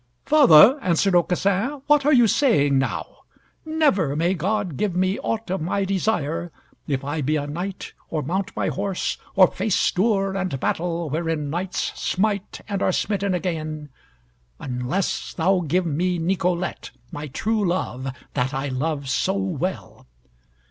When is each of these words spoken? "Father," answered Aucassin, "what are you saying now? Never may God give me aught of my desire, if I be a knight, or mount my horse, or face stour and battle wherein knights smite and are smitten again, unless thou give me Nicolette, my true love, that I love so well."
"Father," 0.25 0.79
answered 0.81 1.13
Aucassin, 1.13 1.83
"what 1.85 2.07
are 2.07 2.11
you 2.11 2.25
saying 2.25 2.79
now? 2.79 3.17
Never 3.67 4.15
may 4.15 4.33
God 4.33 4.75
give 4.75 4.95
me 4.95 5.19
aught 5.19 5.51
of 5.51 5.61
my 5.61 5.85
desire, 5.85 6.51
if 6.87 7.03
I 7.05 7.21
be 7.21 7.35
a 7.35 7.45
knight, 7.45 7.93
or 8.09 8.23
mount 8.23 8.49
my 8.55 8.69
horse, 8.69 9.19
or 9.35 9.45
face 9.51 9.75
stour 9.75 10.35
and 10.35 10.59
battle 10.59 11.11
wherein 11.11 11.51
knights 11.51 11.91
smite 12.01 12.61
and 12.67 12.81
are 12.81 12.91
smitten 12.91 13.35
again, 13.35 13.89
unless 14.59 15.35
thou 15.35 15.59
give 15.59 15.85
me 15.85 16.17
Nicolette, 16.17 16.89
my 17.11 17.27
true 17.27 17.63
love, 17.63 18.07
that 18.33 18.55
I 18.55 18.69
love 18.69 19.07
so 19.07 19.33
well." 19.35 20.07